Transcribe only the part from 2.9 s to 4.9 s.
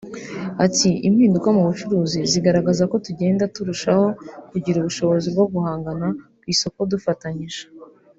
ko tugenda turushaho kugira